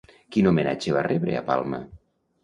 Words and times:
Quin 0.35 0.47
homenatge 0.51 0.95
va 0.95 1.03
rebre 1.07 1.35
a 1.39 1.43
Palma? 1.49 1.81